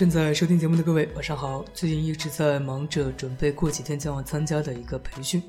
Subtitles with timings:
[0.00, 1.62] 正在收听节目的各位，晚上好。
[1.74, 5.42] 最近一直在忙着准备过几天将要参加的一个培训，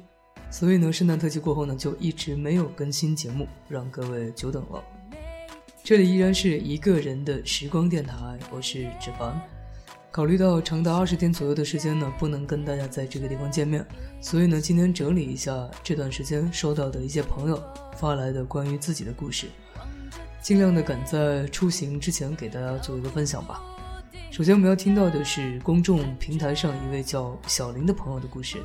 [0.49, 4.83] 所以呢，圣诞特辑过后呢，就一直没有更新节目，让各位久等了。
[5.85, 9.41] 这里依然是一个人的时光电台，我是芷凡。
[10.11, 13.87] 考虑到长达二十天左右的时间呢，不能跟大家在这个地方见面，
[14.19, 17.63] 所以呢，今天整理一下这段时间收到的一些朋友
[17.95, 19.47] 发来的关于自己的故事，
[20.41, 23.63] 尽量的赶在出行之前给大家做一个分享吧。
[24.31, 28.59] 首先，我们要听到的是公众平台上一位叫小林的朋友的故事。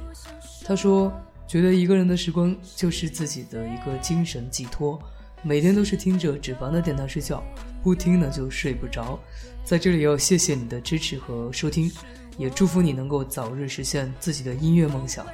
[0.65, 1.13] 他说
[1.49, 4.97] ：“觉得一个人的时光就是自己的一个精神寄托，
[5.43, 7.43] 每天都是听着纸房的电台睡觉，
[7.83, 9.19] 不听呢就睡不着。
[9.65, 11.91] 在这里要谢谢你的支持和收听，
[12.39, 15.27] 也祝福你能够早日实现自己的音乐梦想。”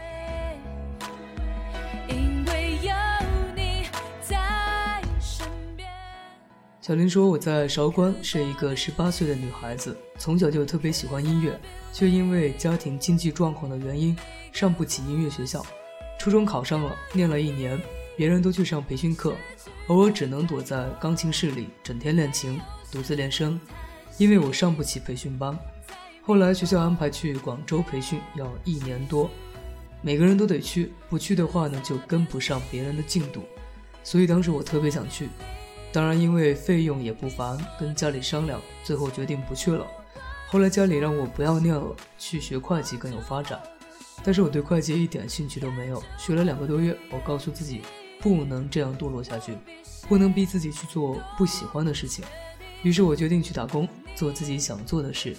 [6.83, 11.57] 小林说：“我在韶关是一个十八岁的女孩子，从小就特别喜欢音乐，
[11.93, 14.17] 却因为家庭经济状况的原因，
[14.51, 15.65] 上不起音乐学校。
[16.19, 17.81] 初中考上了，念了一年，
[18.17, 19.37] 别人都去上培训课，
[19.87, 23.61] 而我只能躲在钢琴室里整天练琴，独自练声，
[24.19, 25.57] 因为我上不起培训班。
[26.23, 29.31] 后来学校安排去广州培训，要一年多，
[30.01, 33.45] 每个人都得去，不去的话呢，就跟不上别人的进度，
[34.03, 35.29] 所以当时我特别想去。”
[35.93, 39.87] 当然，因为费用也不凡，跟家里商量，最后决定不去了。
[40.49, 43.61] 后来家里让我不要念了，去学会计更有发展。
[44.25, 46.03] 但是我对会计一点兴趣都没有。
[46.17, 47.83] 学了两个多月，我告诉自己，
[48.21, 49.57] 不能这样堕落下去，
[50.09, 52.25] 不能逼自己去做不喜欢的事情。
[52.83, 55.37] 于是我决定去打工，做自己想做的事。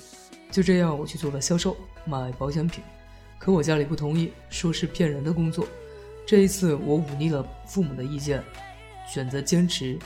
[0.52, 1.76] 就这样，我去做了销售，
[2.06, 2.84] 卖保险品。
[3.40, 5.68] 可我家里不同意，说是骗人的工作。
[6.28, 8.44] 这一次，我忤逆了父母的意见，
[9.12, 9.98] 选择坚持。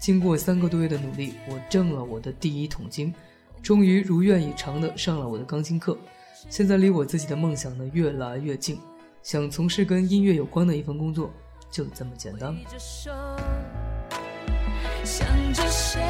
[0.00, 3.14] 经过三个多月的努力，我挣了我的第一桶金，
[3.62, 5.96] 终于如愿以偿的上了我的钢琴课。
[6.48, 8.80] 现在离我自己的梦想呢越来越近，
[9.22, 11.30] 想从事跟音乐有关的一份工作，
[11.70, 12.56] 就这么简单。
[15.04, 16.00] 想着谁，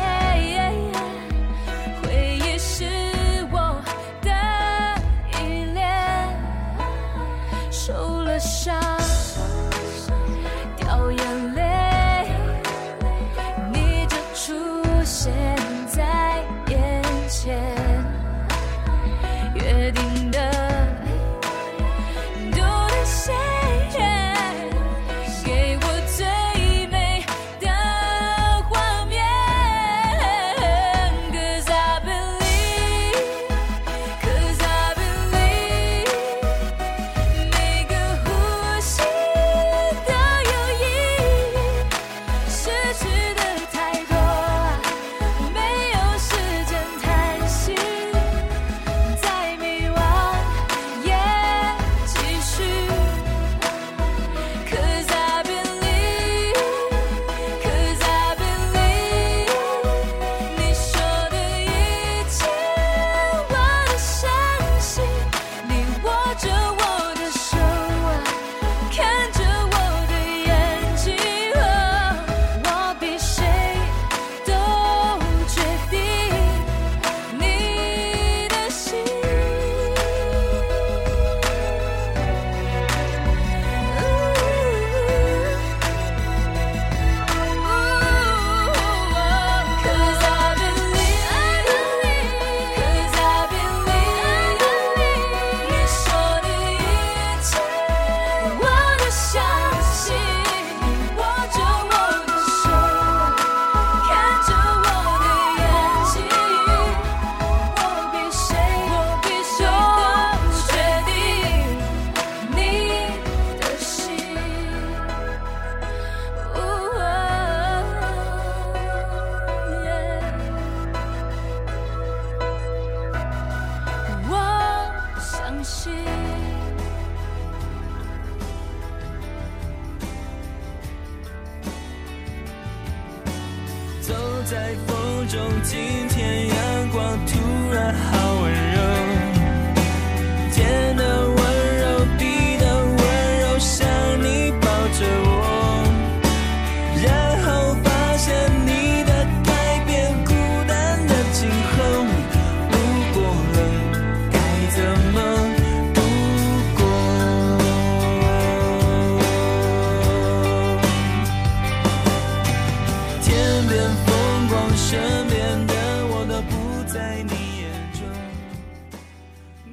[135.31, 136.10] 在风。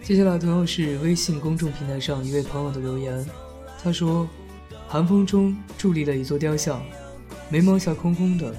[0.07, 3.25] 接下来同样是微信公众平台上一位朋友的留言，
[3.83, 4.25] 他说
[4.87, 6.81] ：“寒风中伫立了一座雕像，
[7.49, 8.55] 眉毛下空空的，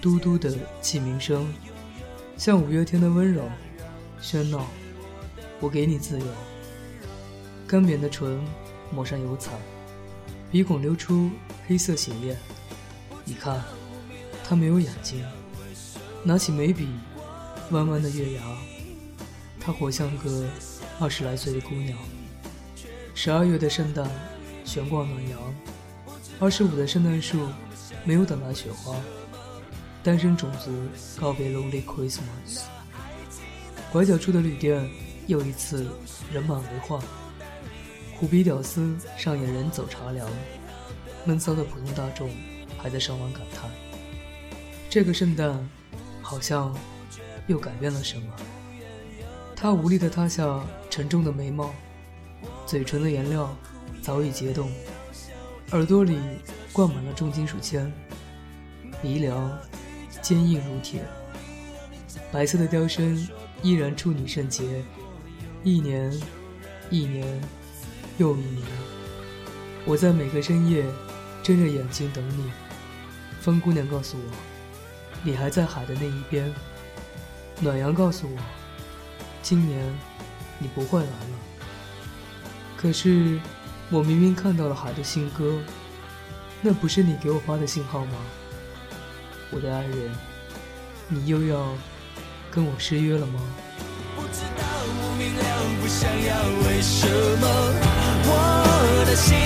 [0.00, 1.52] 嘟嘟的气鸣声，
[2.36, 3.42] 像五月天的温柔，
[4.22, 4.64] 喧闹。
[5.58, 6.26] 我给你自由。
[7.66, 8.40] 干瘪的唇
[8.92, 9.50] 抹上油彩，
[10.52, 11.28] 鼻孔流出
[11.66, 12.36] 黑色血液。
[13.24, 13.60] 你看，
[14.44, 15.20] 他没有眼睛。
[16.22, 16.86] 拿起眉笔，
[17.72, 18.42] 弯弯的月牙。”
[19.66, 20.46] 她活像个
[21.00, 21.98] 二十来岁的姑娘。
[23.16, 24.08] 十二月的圣诞，
[24.64, 25.40] 悬挂暖阳；
[26.38, 27.48] 二十五的圣诞树，
[28.04, 28.94] 没有等来雪花。
[30.04, 30.70] 单身种族
[31.20, 32.60] 告别 Lonely Christmas。
[33.90, 34.88] 拐角处的旅店，
[35.26, 35.84] 又一次
[36.32, 37.02] 人满为患。
[38.20, 40.30] 苦逼屌丝上演人走茶凉，
[41.24, 42.30] 闷骚的普通大众
[42.78, 43.68] 还在上网感叹：
[44.88, 45.68] 这个圣诞，
[46.22, 46.72] 好像
[47.48, 48.32] 又改变了什么。
[49.58, 51.74] 他无力地塌下沉重的眉毛，
[52.66, 53.56] 嘴唇的颜料
[54.02, 54.70] 早已结冻，
[55.70, 56.18] 耳朵里
[56.74, 57.90] 灌满了重金属铅，
[59.00, 59.58] 鼻梁
[60.20, 61.02] 坚硬如铁，
[62.30, 63.26] 白色的雕身
[63.62, 64.84] 依然处女圣洁。
[65.64, 66.12] 一年，
[66.90, 67.26] 一年，
[68.18, 68.62] 又一年，
[69.86, 70.84] 我在每个深夜
[71.42, 72.52] 睁着眼睛等你。
[73.40, 74.36] 风姑娘告诉我，
[75.24, 76.52] 你还在海的那一边。
[77.58, 78.65] 暖阳告诉我。
[79.48, 79.78] 今年，
[80.58, 81.38] 你不会来了。
[82.76, 83.38] 可是，
[83.90, 85.60] 我明明看到了海的信鸽，
[86.60, 88.14] 那不是你给我发的信号吗？
[89.52, 90.10] 我的爱人，
[91.06, 91.72] 你又要
[92.50, 93.40] 跟我失约了吗？
[94.16, 94.64] 不知道
[94.98, 95.44] 不明了，
[95.80, 97.46] 不想要，为什么
[98.26, 99.38] 我的心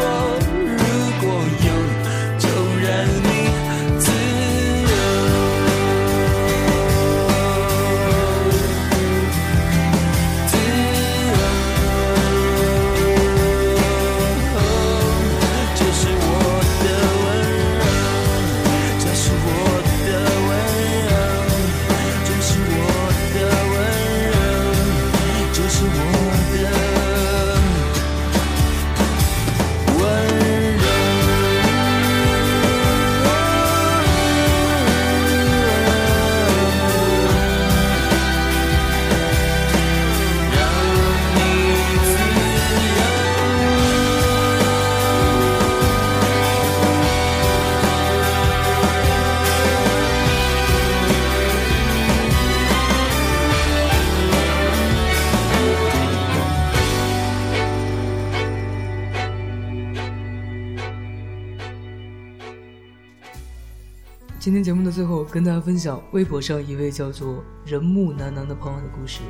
[0.00, 0.39] 有
[64.40, 69.20] 今天节目的最后，跟大家分享微博上一位叫做“人木楠楠”的朋友的故事。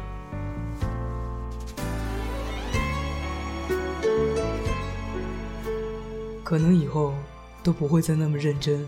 [6.45, 7.12] 可能以后
[7.61, 8.87] 都不会再那么认真、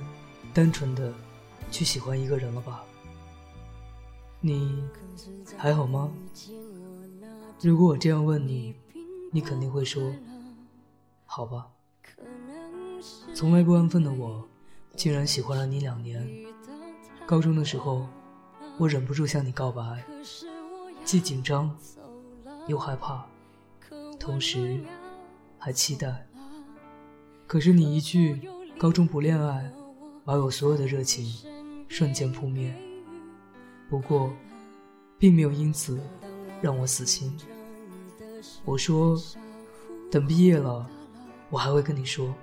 [0.55, 1.13] 单纯的
[1.73, 2.85] 去喜欢一个人了吧？
[4.41, 4.85] 你
[5.57, 6.09] 还好吗？
[7.61, 8.77] 如果我这样问你，
[9.33, 10.15] 你肯定会说
[11.27, 11.67] ：“好吧。”
[13.35, 14.49] 从来不安分的我，
[14.97, 16.29] 竟然喜欢了你两年。
[17.27, 18.07] 高中的时候，
[18.79, 20.05] 我忍不住向你告白，
[21.05, 21.75] 既紧张
[22.67, 23.25] 又害怕，
[24.19, 24.81] 同时
[25.59, 26.27] 还期待。
[27.47, 29.73] 可是你一句“高中不恋爱”，
[30.25, 31.27] 把我所有的热情
[31.89, 32.75] 瞬间扑灭。
[33.89, 34.33] 不过，
[35.19, 36.01] 并没有因此
[36.61, 37.37] 让我死心。
[38.65, 39.21] 我说，
[40.11, 40.89] 等毕业了，
[41.51, 42.35] 我还会跟你说。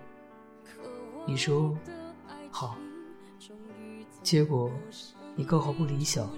[1.25, 1.77] 你说，
[2.51, 2.75] 好。
[4.22, 4.70] 结果，
[5.36, 6.29] 你高考不理想，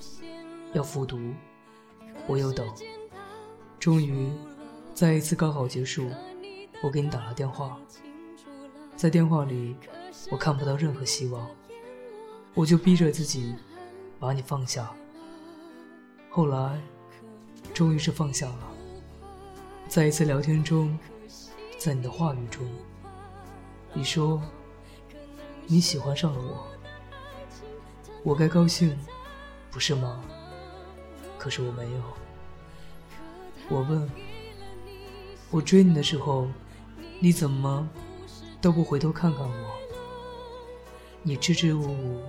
[0.73, 1.19] 要复读，
[2.27, 2.67] 我又等。
[3.79, 4.31] 终于，
[4.93, 6.09] 在一次高考结束，
[6.83, 7.77] 我给你打了电话。
[8.95, 9.75] 在电话里，
[10.29, 11.47] 我看不到任何希望，
[12.53, 13.55] 我就逼着自己
[14.19, 14.93] 把你放下。
[16.29, 16.79] 后来，
[17.73, 18.67] 终于是放下了。
[19.87, 20.97] 在一次聊天中，
[21.79, 22.63] 在你的话语中，
[23.93, 24.39] 你说
[25.71, 26.67] 你喜欢上了我，
[28.23, 28.93] 我该高兴，
[29.71, 30.21] 不是吗？
[31.37, 32.01] 可是我没有。
[33.69, 34.11] 我问，
[35.49, 36.45] 我追你的时候，
[37.21, 37.87] 你怎么？
[38.59, 39.71] 都不回头看看我，
[41.23, 42.19] 你支支吾吾，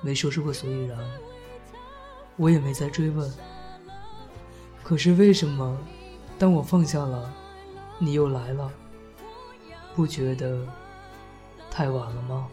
[0.00, 0.98] 没说出个所以然，
[2.36, 3.32] 我也没再追问。
[4.82, 5.78] 可是为什么，
[6.40, 7.32] 当我放下了，
[8.00, 8.68] 你又来了？
[9.94, 10.66] 不觉得
[11.72, 12.46] 太晚了吗？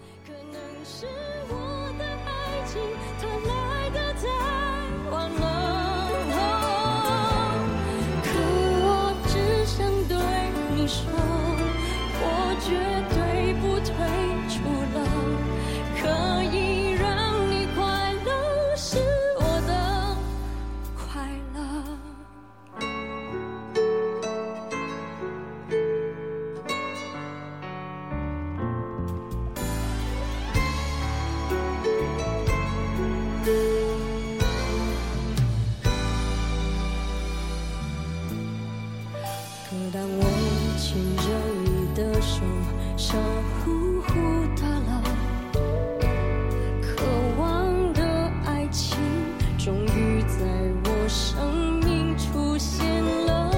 [51.09, 53.49] 生命出现了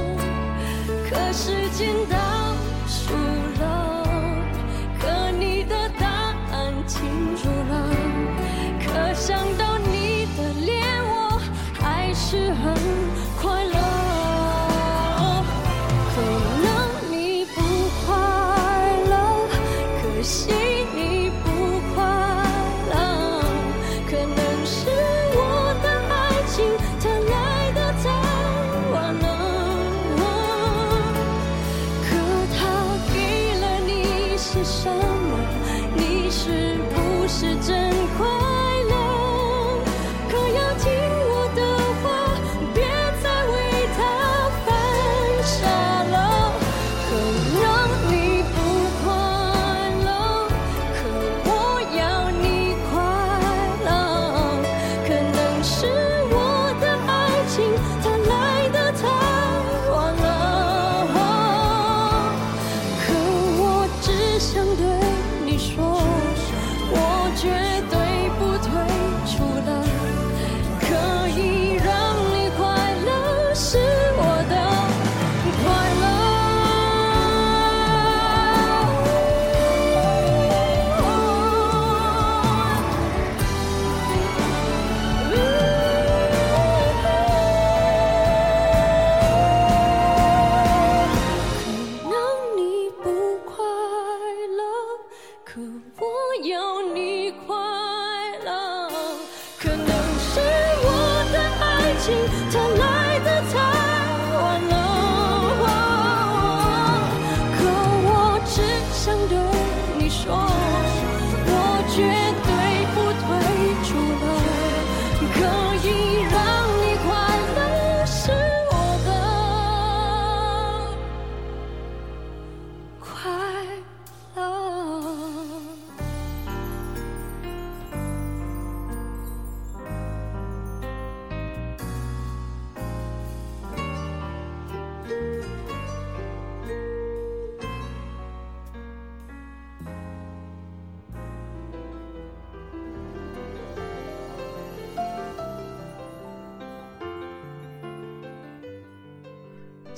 [1.10, 2.21] 可时间倒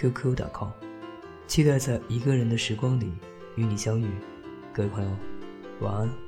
[0.00, 0.68] qq.com，
[1.48, 3.12] 期待在一个人的时光里
[3.56, 4.06] 与你相遇。
[4.72, 5.10] 各位朋友，
[5.80, 6.27] 晚安。